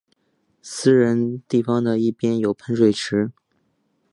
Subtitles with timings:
[0.63, 3.31] 私人地方的一边有喷水池。